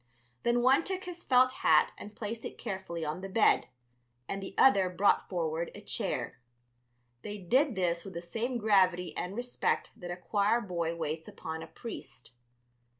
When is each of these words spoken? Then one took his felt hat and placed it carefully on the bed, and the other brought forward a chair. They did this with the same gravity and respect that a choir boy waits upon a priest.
Then 0.41 0.63
one 0.63 0.83
took 0.83 1.03
his 1.03 1.23
felt 1.23 1.51
hat 1.61 1.91
and 1.95 2.15
placed 2.15 2.43
it 2.43 2.57
carefully 2.57 3.05
on 3.05 3.21
the 3.21 3.29
bed, 3.29 3.67
and 4.27 4.41
the 4.41 4.55
other 4.57 4.89
brought 4.89 5.29
forward 5.29 5.69
a 5.75 5.81
chair. 5.81 6.39
They 7.21 7.37
did 7.37 7.75
this 7.75 8.03
with 8.03 8.15
the 8.15 8.21
same 8.23 8.57
gravity 8.57 9.15
and 9.15 9.35
respect 9.35 9.91
that 9.95 10.09
a 10.09 10.17
choir 10.17 10.59
boy 10.59 10.95
waits 10.95 11.27
upon 11.27 11.61
a 11.61 11.67
priest. 11.67 12.31